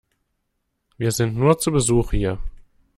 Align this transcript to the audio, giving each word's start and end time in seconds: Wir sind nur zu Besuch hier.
Wir 0.97 1.11
sind 1.11 1.35
nur 1.37 1.59
zu 1.59 1.71
Besuch 1.71 2.09
hier. 2.09 2.39